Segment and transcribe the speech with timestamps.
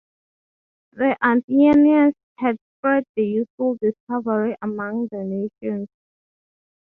[0.93, 5.17] The Athenians had spread the useful discovery among the
[5.61, 5.87] nations.